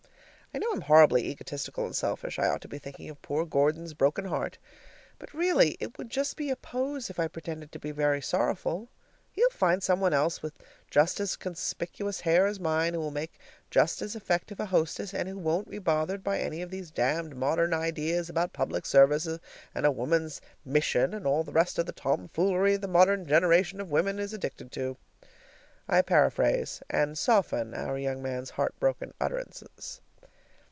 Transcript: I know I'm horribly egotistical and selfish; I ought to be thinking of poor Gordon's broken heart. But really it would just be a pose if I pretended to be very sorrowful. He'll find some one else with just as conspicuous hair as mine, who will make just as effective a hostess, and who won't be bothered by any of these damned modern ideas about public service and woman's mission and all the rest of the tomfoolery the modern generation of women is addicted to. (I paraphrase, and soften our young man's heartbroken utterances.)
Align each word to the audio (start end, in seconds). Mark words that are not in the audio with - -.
I 0.53 0.57
know 0.57 0.67
I'm 0.73 0.81
horribly 0.81 1.29
egotistical 1.29 1.85
and 1.85 1.95
selfish; 1.95 2.37
I 2.37 2.47
ought 2.49 2.59
to 2.63 2.67
be 2.67 2.77
thinking 2.77 3.09
of 3.09 3.21
poor 3.21 3.45
Gordon's 3.45 3.93
broken 3.93 4.25
heart. 4.25 4.57
But 5.17 5.33
really 5.33 5.77
it 5.79 5.97
would 5.97 6.09
just 6.09 6.35
be 6.35 6.49
a 6.49 6.57
pose 6.57 7.09
if 7.09 7.17
I 7.21 7.29
pretended 7.29 7.71
to 7.71 7.79
be 7.79 7.91
very 7.91 8.19
sorrowful. 8.21 8.89
He'll 9.31 9.49
find 9.51 9.81
some 9.81 10.01
one 10.01 10.11
else 10.13 10.41
with 10.41 10.55
just 10.89 11.21
as 11.21 11.37
conspicuous 11.37 12.19
hair 12.19 12.47
as 12.47 12.59
mine, 12.59 12.93
who 12.93 12.99
will 12.99 13.11
make 13.11 13.39
just 13.69 14.01
as 14.01 14.13
effective 14.13 14.59
a 14.59 14.65
hostess, 14.65 15.13
and 15.13 15.29
who 15.29 15.37
won't 15.37 15.69
be 15.69 15.79
bothered 15.79 16.21
by 16.21 16.39
any 16.39 16.61
of 16.61 16.69
these 16.69 16.91
damned 16.91 17.33
modern 17.37 17.73
ideas 17.73 18.27
about 18.27 18.51
public 18.51 18.85
service 18.85 19.29
and 19.73 19.95
woman's 19.95 20.41
mission 20.65 21.13
and 21.13 21.25
all 21.25 21.45
the 21.45 21.53
rest 21.53 21.79
of 21.79 21.85
the 21.85 21.93
tomfoolery 21.93 22.75
the 22.75 22.89
modern 22.89 23.25
generation 23.25 23.79
of 23.79 23.89
women 23.89 24.19
is 24.19 24.33
addicted 24.33 24.69
to. 24.73 24.97
(I 25.87 26.01
paraphrase, 26.01 26.83
and 26.89 27.17
soften 27.17 27.73
our 27.73 27.97
young 27.97 28.21
man's 28.21 28.49
heartbroken 28.49 29.13
utterances.) 29.17 30.01